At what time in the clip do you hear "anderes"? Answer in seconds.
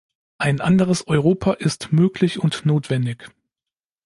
0.61-1.05